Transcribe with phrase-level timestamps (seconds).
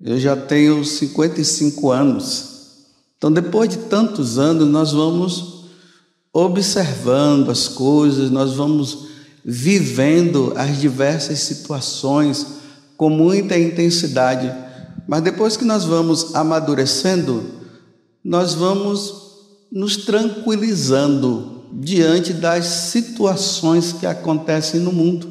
[0.00, 2.48] Eu já tenho 55 anos.
[3.16, 5.64] Então, depois de tantos anos, nós vamos
[6.32, 9.08] observando as coisas, nós vamos
[9.44, 12.46] vivendo as diversas situações
[12.96, 14.52] com muita intensidade.
[15.06, 17.44] Mas depois que nós vamos amadurecendo,
[18.22, 19.14] nós vamos
[19.72, 25.28] nos tranquilizando diante das situações que acontecem no mundo.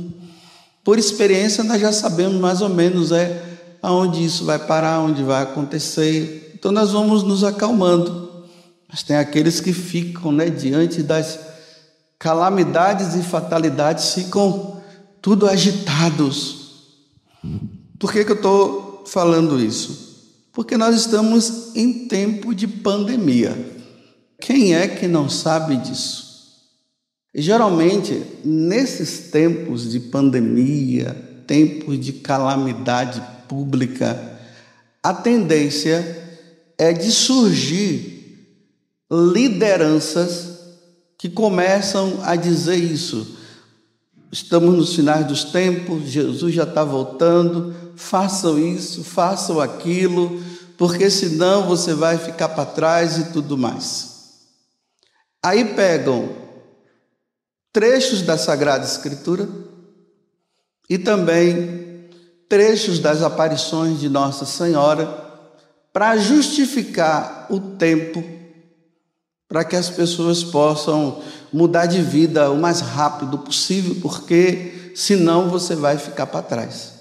[0.83, 3.47] Por experiência, nós já sabemos mais ou menos é
[3.81, 6.53] aonde isso vai parar, onde vai acontecer.
[6.55, 8.45] Então nós vamos nos acalmando.
[8.89, 11.39] Mas tem aqueles que ficam, né, diante das
[12.17, 14.81] calamidades e fatalidades, ficam
[15.21, 16.67] tudo agitados.
[17.99, 20.07] Por que, que eu estou falando isso?
[20.53, 23.75] Porque nós estamos em tempo de pandemia.
[24.39, 26.27] Quem é que não sabe disso?
[27.37, 34.39] geralmente, nesses tempos de pandemia, tempos de calamidade pública,
[35.01, 36.25] a tendência
[36.77, 38.17] é de surgir
[39.11, 40.57] lideranças
[41.17, 43.37] que começam a dizer isso.
[44.31, 50.43] Estamos nos finais dos tempos, Jesus já está voltando, façam isso, façam aquilo,
[50.77, 54.17] porque senão você vai ficar para trás e tudo mais.
[55.41, 56.29] Aí pegam
[57.71, 59.47] trechos da Sagrada Escritura
[60.89, 61.96] e também
[62.49, 65.25] trechos das aparições de Nossa Senhora
[65.91, 68.23] para justificar o tempo
[69.47, 71.21] para que as pessoas possam
[71.53, 76.93] mudar de vida o mais rápido possível, porque senão você vai ficar para trás.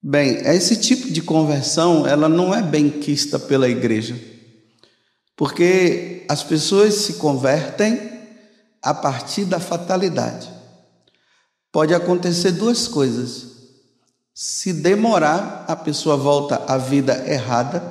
[0.00, 4.16] Bem, esse tipo de conversão, ela não é bem quista pela igreja.
[5.34, 8.12] Porque as pessoas se convertem
[8.80, 10.48] a partir da fatalidade.
[11.72, 13.55] Pode acontecer duas coisas.
[14.38, 17.82] Se demorar, a pessoa volta à vida errada,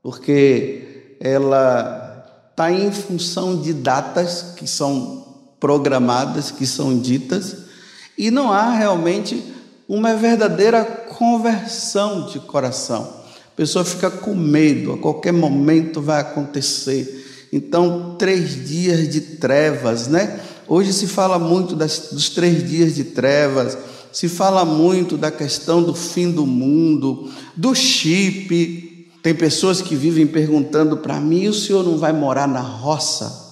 [0.00, 5.26] porque ela está em função de datas que são
[5.58, 7.56] programadas, que são ditas,
[8.16, 9.52] e não há realmente
[9.88, 13.12] uma verdadeira conversão de coração.
[13.52, 17.48] A pessoa fica com medo, a qualquer momento vai acontecer.
[17.52, 20.38] Então, três dias de trevas, né?
[20.68, 23.76] Hoje se fala muito das, dos três dias de trevas,
[24.14, 29.10] se fala muito da questão do fim do mundo, do chip.
[29.20, 33.42] Tem pessoas que vivem perguntando para mim: o senhor não vai morar na roça?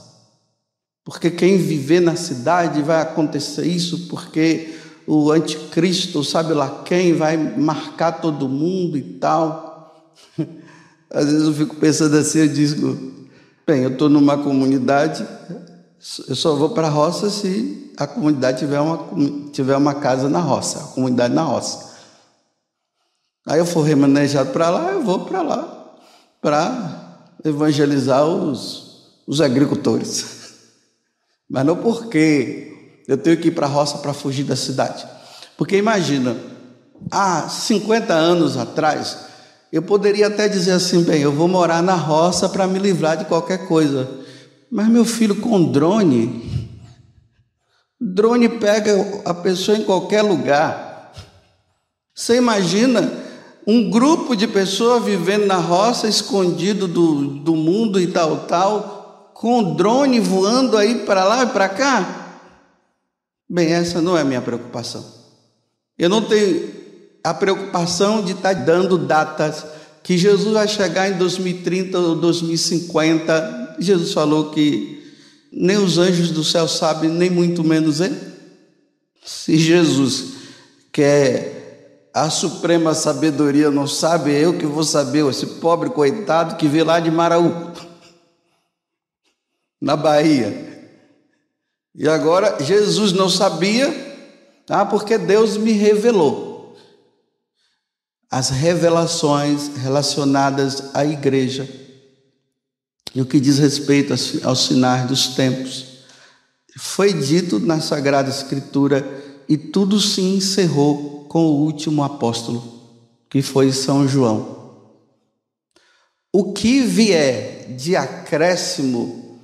[1.04, 4.72] Porque quem viver na cidade vai acontecer isso, porque
[5.04, 10.14] o anticristo, sabe lá quem, vai marcar todo mundo e tal.
[11.10, 13.12] Às vezes eu fico pensando assim, eu digo,
[13.66, 15.26] bem, eu estou numa comunidade,
[16.28, 19.08] eu só vou para a roça se a comunidade tiver uma,
[19.52, 21.92] tiver uma casa na roça, a comunidade na roça.
[23.46, 25.96] Aí eu for remanejado para lá, eu vou para lá,
[26.40, 30.54] para evangelizar os, os agricultores.
[31.50, 35.06] Mas não porque eu tenho que ir para a roça para fugir da cidade.
[35.56, 36.36] Porque imagina,
[37.10, 39.18] há 50 anos atrás,
[39.72, 43.24] eu poderia até dizer assim, bem, eu vou morar na roça para me livrar de
[43.24, 44.08] qualquer coisa.
[44.70, 46.61] Mas meu filho com drone,
[48.02, 51.12] drone pega a pessoa em qualquer lugar.
[52.12, 53.10] Você imagina
[53.66, 59.74] um grupo de pessoas vivendo na roça, escondido do, do mundo e tal, tal, com
[59.74, 62.40] drone voando aí para lá e para cá?
[63.48, 65.04] Bem, essa não é a minha preocupação.
[65.96, 66.70] Eu não tenho
[67.22, 69.64] a preocupação de estar tá dando datas
[70.02, 73.76] que Jesus vai chegar em 2030 ou 2050.
[73.78, 75.01] Jesus falou que
[75.52, 78.18] nem os anjos do céu sabem, nem muito menos ele.
[79.22, 80.32] Se Jesus
[80.90, 86.68] quer a suprema sabedoria não sabe, é eu que vou saber, esse pobre coitado que
[86.68, 87.72] veio lá de Maraú,
[89.80, 90.70] na Bahia.
[91.94, 93.90] E agora Jesus não sabia,
[94.66, 94.84] tá?
[94.84, 96.76] porque Deus me revelou
[98.30, 101.81] as revelações relacionadas à igreja
[103.14, 104.14] e o que diz respeito
[104.44, 105.86] aos sinais dos tempos.
[106.76, 109.04] Foi dito na Sagrada Escritura
[109.48, 112.62] e tudo se encerrou com o último apóstolo,
[113.28, 114.62] que foi São João.
[116.32, 119.38] O que vier de acréscimo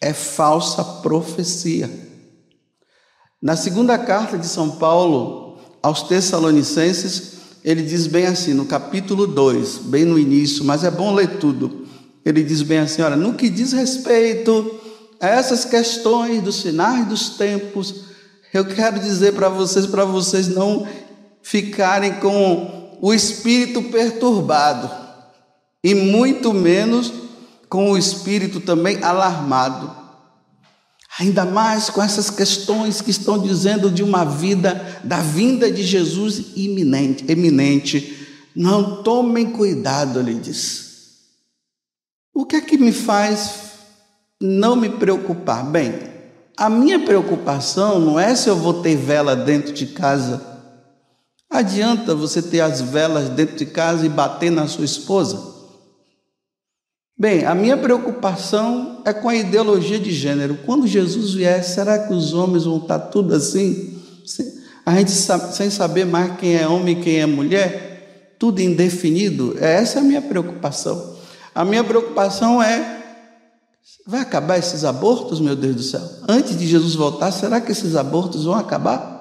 [0.00, 1.90] é falsa profecia.
[3.40, 9.78] Na segunda carta de São Paulo aos Tessalonicenses, ele diz bem assim, no capítulo 2,
[9.78, 11.85] bem no início, mas é bom ler tudo.
[12.26, 14.80] Ele diz bem assim: olha, no que diz respeito
[15.20, 18.06] a essas questões dos sinais dos tempos,
[18.52, 20.86] eu quero dizer para vocês, para vocês não
[21.40, 24.90] ficarem com o espírito perturbado,
[25.84, 27.12] e muito menos
[27.68, 30.04] com o espírito também alarmado.
[31.20, 36.46] Ainda mais com essas questões que estão dizendo de uma vida, da vinda de Jesus
[36.56, 38.26] iminente, eminente.
[38.54, 40.85] Não tomem cuidado, ele diz.
[42.36, 43.60] O que é que me faz
[44.38, 45.64] não me preocupar?
[45.64, 45.94] Bem,
[46.54, 50.42] a minha preocupação não é se eu vou ter vela dentro de casa.
[51.48, 55.42] Adianta você ter as velas dentro de casa e bater na sua esposa?
[57.18, 60.58] Bem, a minha preocupação é com a ideologia de gênero.
[60.66, 63.98] Quando Jesus vier, será que os homens vão estar tudo assim?
[64.84, 68.34] A gente sem saber mais quem é homem e quem é mulher?
[68.38, 69.56] Tudo indefinido?
[69.58, 71.15] Essa é a minha preocupação.
[71.56, 73.02] A minha preocupação é:
[74.06, 76.02] vai acabar esses abortos, meu Deus do céu?
[76.28, 79.16] Antes de Jesus voltar, será que esses abortos vão acabar?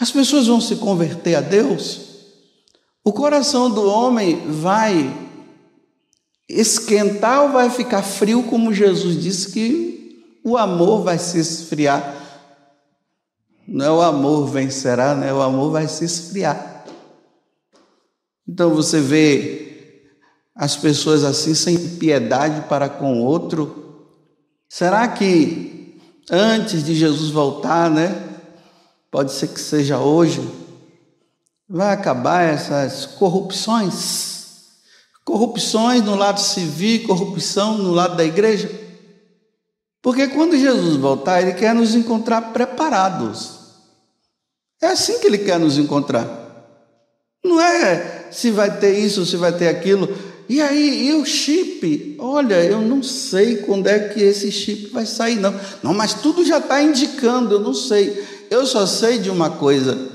[0.00, 2.00] As pessoas vão se converter a Deus?
[3.04, 5.14] O coração do homem vai
[6.48, 12.16] esquentar ou vai ficar frio, como Jesus disse que o amor vai se esfriar?
[13.68, 15.34] Não é o amor vencerá, né?
[15.34, 16.86] O amor vai se esfriar.
[18.48, 19.71] Então você vê
[20.54, 24.06] as pessoas assim sem piedade para com o outro?
[24.68, 26.00] Será que
[26.30, 28.30] antes de Jesus voltar, né?
[29.10, 30.40] Pode ser que seja hoje,
[31.68, 34.32] vai acabar essas corrupções?
[35.24, 38.70] Corrupções no lado civil, corrupção no lado da igreja?
[40.02, 43.60] Porque quando Jesus voltar, ele quer nos encontrar preparados.
[44.82, 46.26] É assim que ele quer nos encontrar.
[47.44, 50.08] Não é se vai ter isso, se vai ter aquilo.
[50.48, 52.16] E aí, e o chip?
[52.18, 55.54] Olha, eu não sei quando é que esse chip vai sair, não.
[55.82, 58.22] Não, mas tudo já está indicando, eu não sei.
[58.50, 60.10] Eu só sei de uma coisa.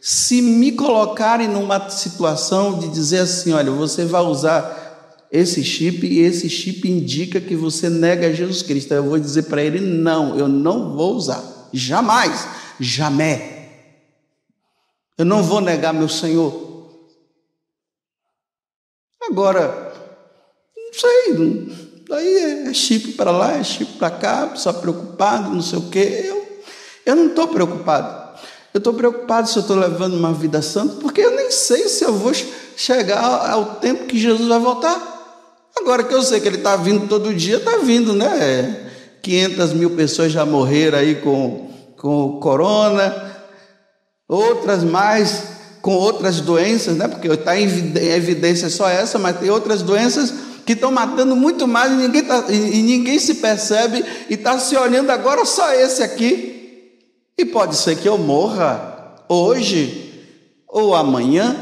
[0.00, 6.20] Se me colocarem numa situação de dizer assim, olha, você vai usar esse chip e
[6.20, 10.48] esse chip indica que você nega Jesus Cristo, eu vou dizer para ele, não, eu
[10.48, 11.68] não vou usar.
[11.72, 12.46] Jamais,
[12.78, 13.40] jamais.
[15.16, 16.71] Eu não vou negar meu Senhor.
[19.30, 19.92] Agora,
[20.76, 25.78] não sei, daí é chip para lá, é chip para cá, só preocupado, não sei
[25.78, 26.24] o quê.
[26.24, 26.62] Eu,
[27.06, 28.22] eu não estou preocupado.
[28.74, 32.04] Eu estou preocupado se eu estou levando uma vida santa, porque eu nem sei se
[32.04, 32.32] eu vou
[32.76, 35.10] chegar ao tempo que Jesus vai voltar.
[35.76, 38.90] Agora que eu sei que ele está vindo todo dia, está vindo, né?
[39.22, 43.36] 500 mil pessoas já morreram aí com, com corona,
[44.28, 45.52] outras mais
[45.82, 47.08] com outras doenças, né?
[47.08, 50.32] porque está em evidência só essa, mas tem outras doenças
[50.64, 54.58] que estão matando muito mais e ninguém, tá, e, e ninguém se percebe e está
[54.60, 57.00] se olhando agora só esse aqui.
[57.36, 60.24] E pode ser que eu morra hoje
[60.68, 61.56] ou amanhã.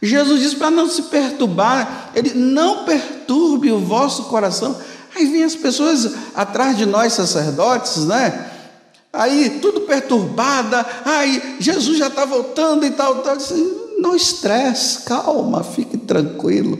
[0.00, 4.74] Jesus diz para não se perturbar, ele não perturbe o vosso coração.
[5.14, 8.55] Aí vem as pessoas atrás de nós sacerdotes, né?
[9.16, 13.36] Aí tudo perturbada, aí Jesus já está voltando e tal, tal.
[13.98, 16.78] Não estresse, calma, fique tranquilo.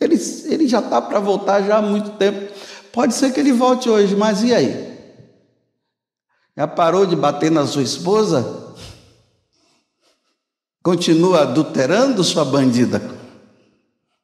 [0.00, 0.16] Ele,
[0.46, 2.52] ele já está para voltar já há muito tempo.
[2.92, 4.88] Pode ser que ele volte hoje, mas e aí?
[6.56, 8.74] Já parou de bater na sua esposa?
[10.82, 13.00] Continua adulterando sua bandida?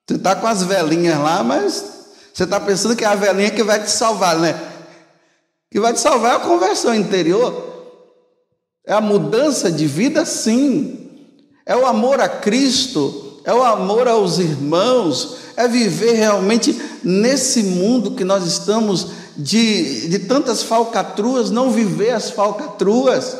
[0.07, 1.95] Você está com as velhinhas lá, mas
[2.33, 4.74] você está pensando que é a velhinha que vai te salvar, né?
[5.75, 7.53] Que vai te salvar é a conversão interior.
[8.87, 11.11] É a mudança de vida, sim.
[11.67, 18.13] É o amor a Cristo, é o amor aos irmãos, é viver realmente nesse mundo
[18.13, 23.37] que nós estamos de, de tantas falcatruas, não viver as falcatruas.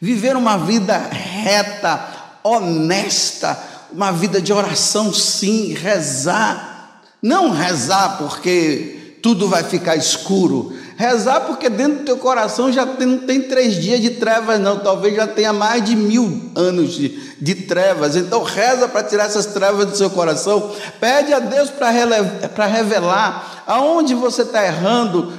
[0.00, 3.60] Viver uma vida reta, honesta,
[3.92, 7.02] uma vida de oração, sim, rezar.
[7.20, 13.06] Não rezar porque tudo vai ficar escuro, Rezar porque dentro do teu coração já tem,
[13.06, 14.80] não tem três dias de trevas, não.
[14.80, 18.16] Talvez já tenha mais de mil anos de, de trevas.
[18.16, 20.70] Então reza para tirar essas trevas do seu coração.
[21.00, 25.32] Pede a Deus para revelar aonde você está errando.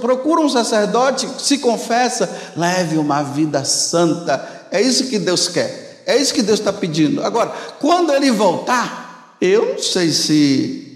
[0.00, 4.68] Procura um sacerdote, se confessa, leve uma vida santa.
[4.70, 6.04] É isso que Deus quer.
[6.06, 7.24] É isso que Deus está pedindo.
[7.24, 10.87] Agora, quando ele voltar, eu não sei se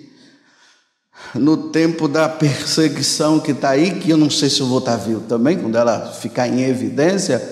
[1.34, 4.98] no tempo da perseguição que está aí, que eu não sei se eu vou estar
[4.98, 7.42] tá vivo também, quando ela ficar em evidência,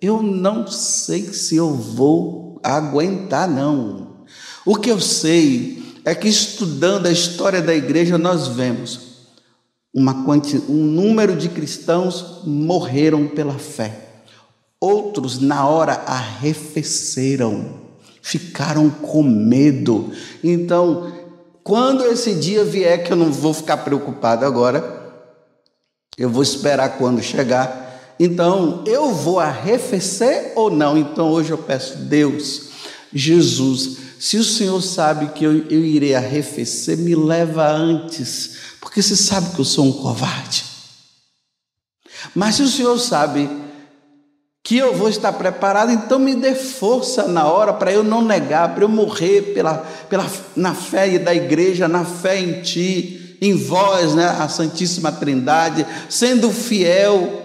[0.00, 4.24] eu não sei se eu vou aguentar, não.
[4.64, 9.10] O que eu sei é que estudando a história da igreja, nós vemos
[9.92, 14.08] uma quanti, um número de cristãos morreram pela fé.
[14.80, 17.80] Outros, na hora, arrefeceram,
[18.22, 20.10] ficaram com medo.
[20.42, 21.12] Então,
[21.70, 25.14] quando esse dia vier, que eu não vou ficar preocupado agora,
[26.18, 28.16] eu vou esperar quando chegar.
[28.18, 30.98] Então, eu vou arrefecer ou não?
[30.98, 32.62] Então, hoje eu peço, Deus,
[33.14, 39.14] Jesus, se o Senhor sabe que eu, eu irei arrefecer, me leva antes, porque você
[39.14, 40.64] sabe que eu sou um covarde.
[42.34, 43.48] Mas se o Senhor sabe
[44.70, 48.72] que eu vou estar preparado, então me dê força na hora para eu não negar,
[48.72, 50.24] para eu morrer pela, pela,
[50.54, 56.52] na fé da igreja, na fé em Ti, em vós, né, a Santíssima Trindade, sendo
[56.52, 57.42] fiel.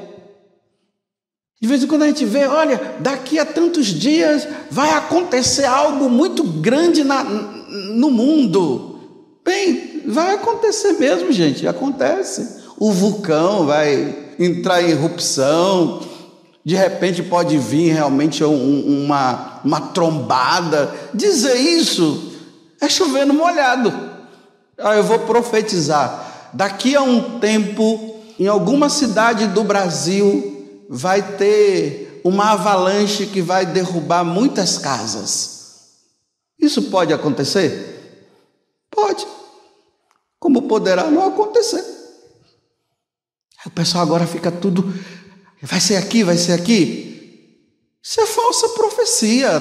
[1.59, 6.07] De vez em quando a gente vê, olha, daqui a tantos dias vai acontecer algo
[6.07, 8.99] muito grande na, no mundo.
[9.43, 12.61] Bem, vai acontecer mesmo, gente, acontece.
[12.77, 16.13] O vulcão vai entrar em erupção,
[16.65, 20.91] de repente pode vir realmente um, uma, uma trombada.
[21.13, 22.33] Dizer isso
[22.81, 23.93] é chover no molhado.
[24.75, 26.49] Ah, eu vou profetizar.
[26.51, 33.67] Daqui a um tempo, em alguma cidade do Brasil, vai ter uma avalanche que vai
[33.67, 35.55] derrubar muitas casas.
[36.59, 38.25] Isso pode acontecer?
[38.89, 39.27] Pode.
[40.39, 41.85] Como poderá não acontecer?
[43.67, 44.93] O pessoal agora fica tudo
[45.65, 47.59] Vai ser aqui, vai ser aqui.
[48.01, 49.59] Isso é falsa profecia.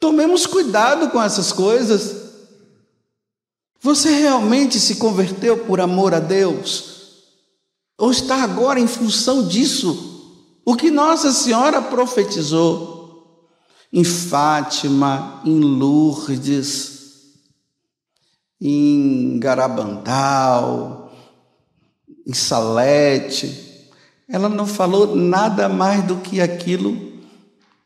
[0.00, 2.24] Tomemos cuidado com essas coisas.
[3.80, 6.96] Você realmente se converteu por amor a Deus?
[7.96, 10.42] Ou está agora em função disso?
[10.64, 13.46] O que Nossa Senhora profetizou
[13.92, 17.36] em Fátima, em Lourdes,
[18.60, 21.12] em Garabandal,
[22.26, 23.65] em Salete,
[24.28, 27.14] ela não falou nada mais do que aquilo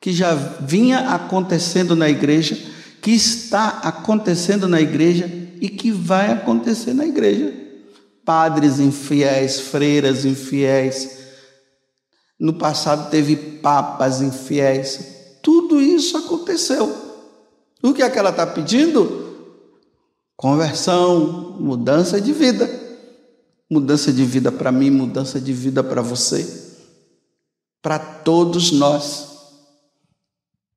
[0.01, 2.59] que já vinha acontecendo na igreja,
[3.03, 5.31] que está acontecendo na igreja
[5.61, 7.53] e que vai acontecer na igreja.
[8.25, 11.19] Padres infiéis, freiras infiéis.
[12.39, 15.39] No passado teve papas infiéis.
[15.43, 16.91] Tudo isso aconteceu.
[17.83, 19.29] O que é que ela está pedindo?
[20.37, 22.80] Conversão, mudança de vida.
[23.71, 26.45] Mudança de vida para mim, mudança de vida para você,
[27.81, 29.31] para todos nós.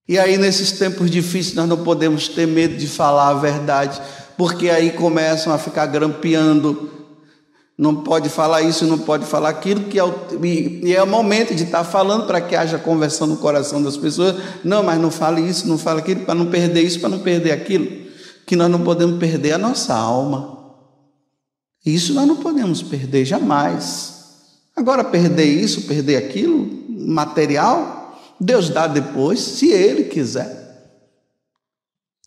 [0.08, 4.00] E aí, nesses tempos difíceis, nós não podemos ter medo de falar a verdade,
[4.38, 6.92] porque aí começam a ficar grampeando.
[7.76, 11.56] Não pode falar isso, não pode falar aquilo, que é o, e é o momento
[11.56, 14.36] de estar falando para que haja conversão no coração das pessoas.
[14.64, 17.52] Não, mas não fale isso, não fale aquilo, para não perder isso, para não perder
[17.52, 17.88] aquilo.
[18.46, 20.63] Que nós não podemos perder a nossa alma.
[21.86, 24.14] Isso nós não podemos perder jamais.
[24.76, 30.64] Agora, perder isso, perder aquilo, material, Deus dá depois, se Ele quiser.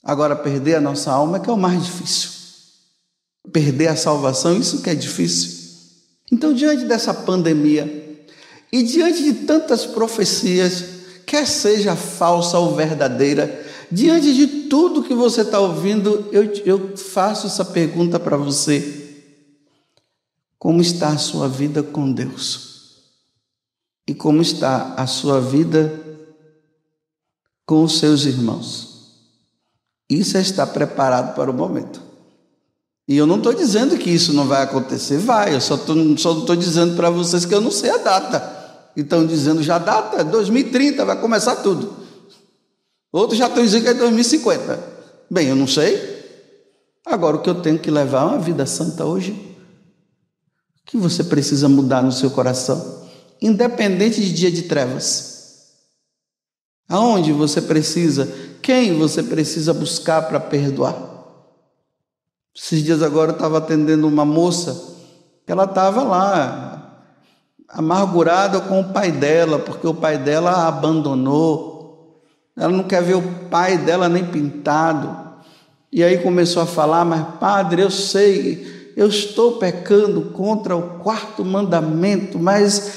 [0.02, 2.30] Agora, perder a nossa alma é que é o mais difícil.
[3.52, 5.66] Perder a salvação, isso que é difícil.
[6.30, 8.25] Então, diante dessa pandemia
[8.72, 10.84] e diante de tantas profecias,
[11.25, 17.46] quer seja falsa ou verdadeira, diante de tudo que você está ouvindo, eu, eu faço
[17.46, 19.05] essa pergunta para você.
[20.58, 22.66] Como está a sua vida com Deus?
[24.08, 26.00] E como está a sua vida
[27.66, 28.96] com os seus irmãos?
[30.08, 32.00] Isso é estar preparado para o momento.
[33.08, 35.54] E eu não estou dizendo que isso não vai acontecer, vai.
[35.54, 38.54] Eu só estou dizendo para vocês que eu não sei a data.
[38.96, 41.94] Estão dizendo já a data, 2030, vai começar tudo.
[43.12, 44.96] Outros já estão dizendo que é 2050.
[45.30, 46.16] Bem, eu não sei.
[47.04, 49.55] Agora, o que eu tenho que levar é uma vida santa hoje
[50.87, 53.02] que você precisa mudar no seu coração,
[53.43, 55.35] independente de dia de trevas.
[56.88, 60.97] Aonde você precisa, quem você precisa buscar para perdoar?
[62.55, 64.95] Esses dias agora eu estava atendendo uma moça,
[65.47, 67.02] ela estava lá,
[67.69, 72.23] amargurada com o pai dela, porque o pai dela a abandonou.
[72.57, 75.26] Ela não quer ver o pai dela nem pintado.
[75.93, 81.45] E aí começou a falar, mas padre, eu sei, eu estou pecando contra o quarto
[81.45, 82.93] mandamento, mas,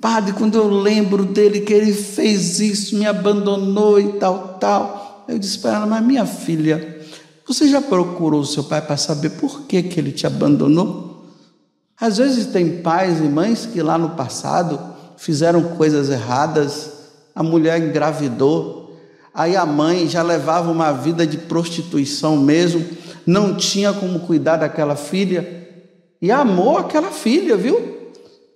[0.00, 5.38] Padre, quando eu lembro dele que ele fez isso, me abandonou e tal, tal, eu
[5.38, 7.00] disse para ela, mas minha filha,
[7.46, 11.24] você já procurou o seu pai para saber por que, que ele te abandonou?
[11.98, 14.80] Às vezes tem pais e mães que lá no passado
[15.16, 16.90] fizeram coisas erradas,
[17.32, 18.85] a mulher engravidou,
[19.36, 22.84] aí a mãe já levava uma vida de prostituição mesmo,
[23.26, 25.68] não tinha como cuidar daquela filha
[26.20, 27.96] e amou aquela filha, viu?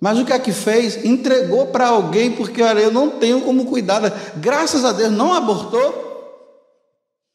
[0.01, 1.05] Mas o que é que fez?
[1.05, 4.01] Entregou para alguém, porque olha, eu não tenho como cuidar.
[4.37, 6.09] Graças a Deus não abortou.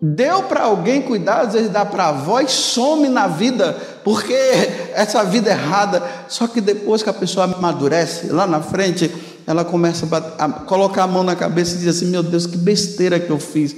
[0.02, 3.74] Deu para alguém cuidar, às vezes dá para a avó e some na vida,
[4.04, 4.34] porque
[4.92, 6.02] essa vida errada.
[6.28, 9.14] Só que depois que a pessoa amadurece, lá na frente,
[9.46, 13.20] ela começa a, colocar a mão na cabeça e diz assim: Meu Deus, que besteira
[13.20, 13.76] que eu fiz.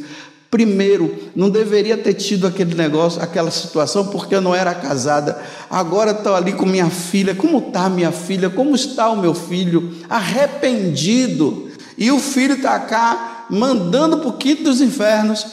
[0.51, 5.39] Primeiro, não deveria ter tido aquele negócio, aquela situação, porque eu não era casada.
[5.69, 7.35] Agora estou ali com minha filha.
[7.35, 8.49] Como está minha filha?
[8.49, 9.95] Como está o meu filho?
[10.09, 11.71] Arrependido.
[11.99, 15.47] E o filho está cá mandando para o quinto dos infernos,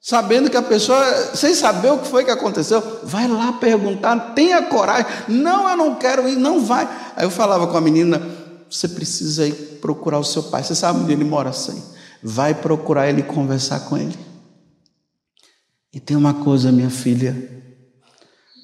[0.00, 4.62] sabendo que a pessoa, sem saber o que foi que aconteceu, vai lá perguntar, tenha
[4.62, 5.06] coragem.
[5.28, 6.86] Não, eu não quero ir, não vai.
[7.16, 8.20] Aí eu falava com a menina:
[8.72, 10.62] você precisa ir procurar o seu pai.
[10.64, 14.16] Você sabe onde ele mora assim vai procurar ele e conversar com ele.
[15.92, 17.36] E tem uma coisa, minha filha.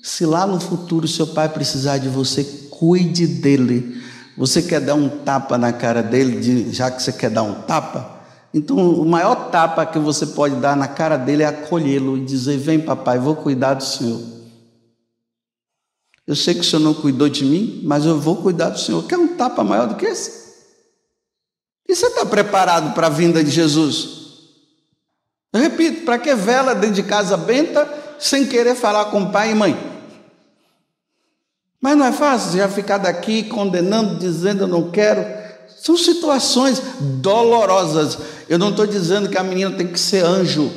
[0.03, 4.01] Se lá no futuro seu pai precisar de você, cuide dele.
[4.37, 8.17] Você quer dar um tapa na cara dele, já que você quer dar um tapa?
[8.55, 12.57] Então, o maior tapa que você pode dar na cara dele é acolhê-lo e dizer:
[12.57, 14.21] Vem, papai, vou cuidar do senhor.
[16.29, 19.03] Eu sei que o senhor não cuidou de mim, mas eu vou cuidar do senhor.
[19.05, 20.31] Quer um tapa maior do que esse?
[21.89, 24.19] E você está preparado para a vinda de Jesus?
[25.55, 29.55] Eu repito, para que vela dentro de casa benta sem querer falar com pai e
[29.55, 29.75] mãe?
[31.81, 35.25] Mas não é fácil já ficar daqui condenando, dizendo eu não quero.
[35.81, 36.83] São situações
[37.23, 38.19] dolorosas.
[38.51, 40.71] Eu não estou dizendo que a menina tem que ser anjo.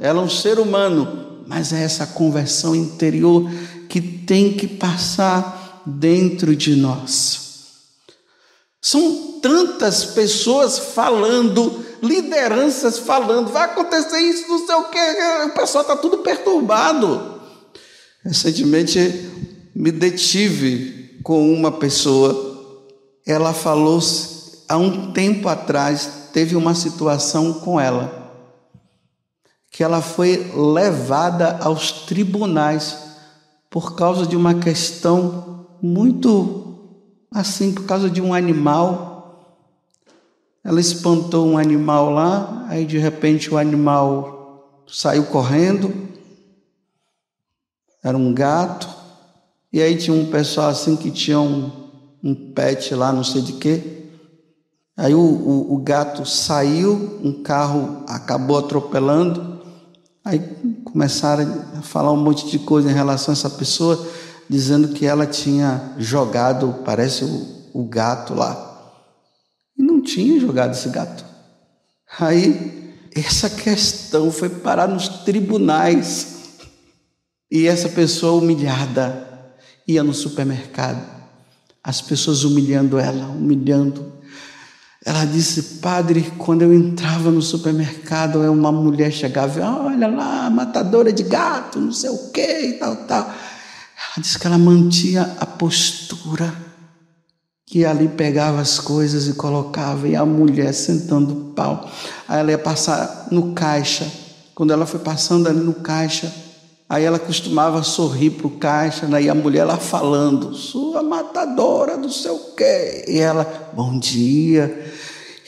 [0.00, 3.50] Ela é um ser humano, mas é essa conversão interior
[3.92, 7.40] que tem que passar dentro de nós.
[8.80, 14.98] São tantas pessoas falando, lideranças falando, vai acontecer isso, não sei o que,
[15.44, 17.38] o pessoal está tudo perturbado.
[18.24, 19.30] Recentemente
[19.74, 22.80] me detive com uma pessoa,
[23.26, 24.00] ela falou
[24.70, 28.32] há um tempo atrás, teve uma situação com ela,
[29.70, 33.11] que ela foi levada aos tribunais
[33.72, 36.62] por causa de uma questão muito
[37.34, 39.66] Assim, por causa de um animal,
[40.62, 45.94] ela espantou um animal lá, aí de repente o animal saiu correndo,
[48.04, 48.86] era um gato,
[49.72, 51.70] e aí tinha um pessoal assim que tinha um,
[52.22, 54.10] um pet lá, não sei de quê.
[54.94, 59.62] Aí o, o, o gato saiu, um carro acabou atropelando,
[60.22, 60.38] aí
[60.84, 64.08] começaram a falar um monte de coisa em relação a essa pessoa
[64.48, 68.70] dizendo que ela tinha jogado, parece o, o gato lá.
[69.76, 71.24] E não tinha jogado esse gato.
[72.18, 76.58] Aí, essa questão foi parar nos tribunais.
[77.50, 79.28] E essa pessoa humilhada
[79.86, 81.02] ia no supermercado,
[81.82, 84.12] as pessoas humilhando ela, humilhando.
[85.04, 91.24] Ela disse, padre, quando eu entrava no supermercado, uma mulher chegava, olha lá, matadora de
[91.24, 93.22] gato, não sei o que e tal, tal.
[93.22, 96.54] Ela disse que ela mantinha a postura,
[97.66, 101.90] que ali pegava as coisas e colocava, e a mulher sentando o pau.
[102.28, 104.06] Aí ela ia passar no caixa.
[104.54, 106.32] Quando ela foi passando ali no caixa,
[106.88, 109.22] aí ela costumava sorrir para o caixa, né?
[109.22, 113.04] e a mulher lá falando, sua matadora do seu quê.
[113.08, 114.91] E ela, bom dia.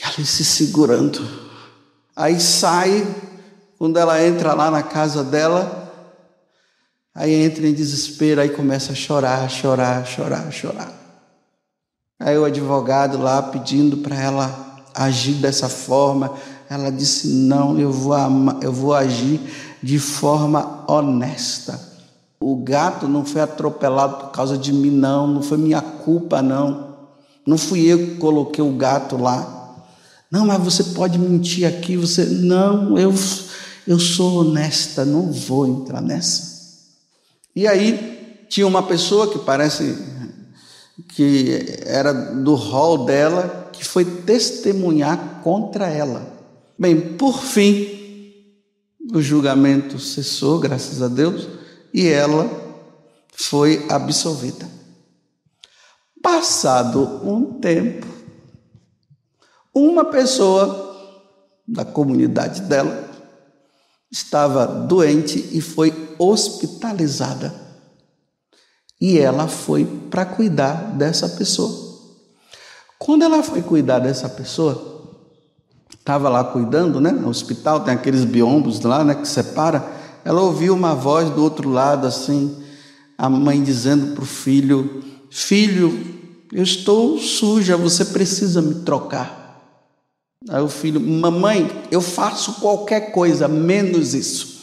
[0.01, 1.27] Ela se segurando.
[2.15, 3.05] Aí sai,
[3.77, 5.85] quando ela entra lá na casa dela,
[7.15, 10.91] Aí entra em desespero, aí começa a chorar, chorar, chorar, chorar.
[12.19, 16.33] Aí o advogado lá pedindo para ela agir dessa forma,
[16.69, 18.17] ela disse: Não, eu vou,
[18.61, 19.39] eu vou agir
[19.81, 21.79] de forma honesta.
[22.37, 26.95] O gato não foi atropelado por causa de mim, não, não foi minha culpa, não.
[27.47, 29.54] Não fui eu que coloquei o gato lá.
[30.31, 32.25] Não, mas você pode mentir aqui, você.
[32.25, 33.13] Não, eu,
[33.87, 36.55] eu sou honesta, não vou entrar nessa.
[37.55, 39.97] E aí tinha uma pessoa que parece
[41.09, 46.33] que era do rol dela, que foi testemunhar contra ela.
[46.77, 47.95] Bem, por fim,
[49.13, 51.47] o julgamento cessou, graças a Deus,
[51.93, 52.49] e ela
[53.33, 54.67] foi absolvida.
[56.21, 58.07] Passado um tempo,
[59.75, 60.95] uma pessoa
[61.67, 63.09] da comunidade dela
[64.09, 67.53] estava doente e foi hospitalizada.
[69.01, 71.83] E ela foi para cuidar dessa pessoa.
[72.97, 75.03] Quando ela foi cuidar dessa pessoa,
[75.93, 77.11] estava lá cuidando, né?
[77.11, 79.15] No hospital tem aqueles biombos lá, né?
[79.15, 79.85] Que separa.
[80.23, 82.63] Ela ouviu uma voz do outro lado, assim,
[83.17, 86.15] a mãe dizendo para o filho: Filho,
[86.53, 89.44] eu estou suja, você precisa me trocar.
[90.49, 94.55] Aí o filho, mamãe, eu faço qualquer coisa, menos isso.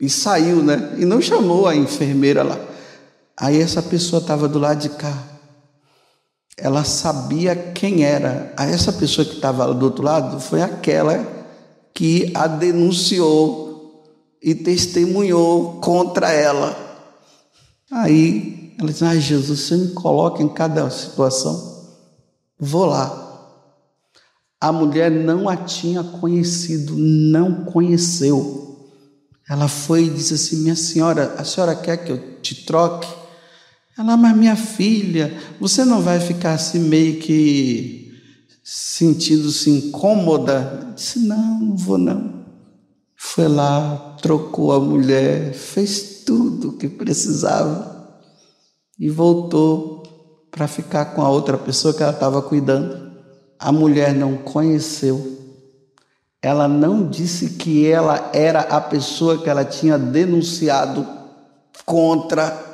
[0.00, 0.96] E saiu, né?
[0.98, 2.58] E não chamou a enfermeira lá.
[3.36, 5.16] Aí essa pessoa estava do lado de cá.
[6.56, 8.52] Ela sabia quem era.
[8.56, 11.26] Aí essa pessoa que estava do outro lado foi aquela
[11.94, 13.72] que a denunciou
[14.42, 16.76] e testemunhou contra ela.
[17.90, 21.86] Aí ela disse: Ai, Jesus, você me coloca em cada situação.
[22.58, 23.21] Vou lá.
[24.62, 28.78] A mulher não a tinha conhecido, não conheceu.
[29.50, 33.08] Ela foi e disse assim: Minha senhora, a senhora quer que eu te troque?
[33.98, 38.12] Ela, mas minha filha, você não vai ficar assim meio que
[38.62, 40.92] sentindo-se incômoda?
[40.94, 42.44] disse: Não, não vou não.
[43.16, 48.16] Foi lá, trocou a mulher, fez tudo o que precisava
[48.96, 50.04] e voltou
[50.52, 53.11] para ficar com a outra pessoa que ela estava cuidando.
[53.62, 55.38] A mulher não conheceu.
[56.42, 61.06] Ela não disse que ela era a pessoa que ela tinha denunciado
[61.86, 62.70] contra.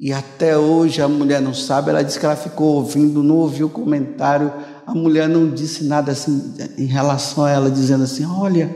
[0.00, 1.90] E até hoje a mulher não sabe.
[1.90, 4.52] Ela disse que ela ficou ouvindo, não ouviu comentário.
[4.84, 8.74] A mulher não disse nada assim em relação a ela, dizendo assim: Olha,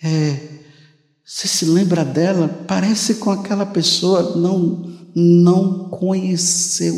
[0.00, 0.38] é,
[1.24, 2.48] você se lembra dela?
[2.68, 4.36] Parece com aquela pessoa.
[4.36, 6.94] Não, não conheceu.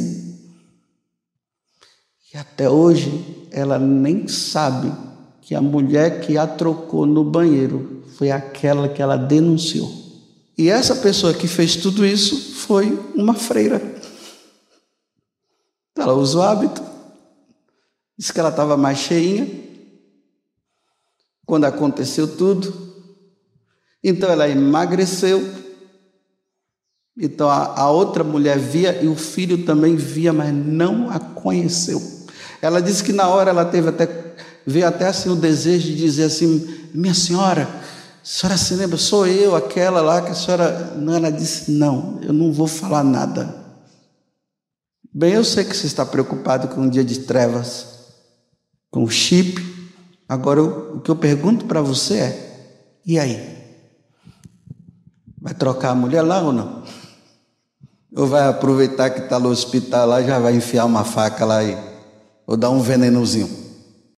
[2.35, 4.93] E até hoje ela nem sabe
[5.41, 9.91] que a mulher que a trocou no banheiro foi aquela que ela denunciou.
[10.59, 13.81] E essa pessoa que fez tudo isso foi uma freira.
[15.97, 16.83] Ela usou o hábito,
[18.19, 19.49] disse que ela estava mais cheinha
[21.47, 22.75] quando aconteceu tudo.
[24.05, 25.43] Então ela emagreceu.
[27.17, 32.16] Então a, a outra mulher via e o filho também via, mas não a conheceu.
[32.67, 34.09] Ela disse que na hora ela teve até,
[34.67, 39.25] veio até assim o desejo de dizer assim, minha senhora, a senhora se lembra, sou
[39.25, 40.95] eu, aquela lá que a senhora.
[40.97, 43.55] Não, ela disse, não, eu não vou falar nada.
[45.15, 47.87] Bem, eu sei que você está preocupado com um dia de trevas,
[48.91, 49.65] com o chip.
[50.29, 53.57] Agora, eu, o que eu pergunto para você é: e aí?
[55.41, 56.83] Vai trocar a mulher lá ou não?
[58.17, 61.63] Ou vai aproveitar que está no hospital lá e já vai enfiar uma faca lá
[61.63, 61.96] e
[62.47, 63.66] ou dar um venenozinho.